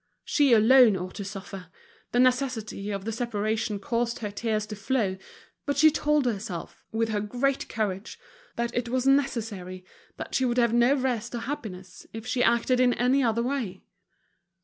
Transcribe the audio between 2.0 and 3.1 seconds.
The necessity for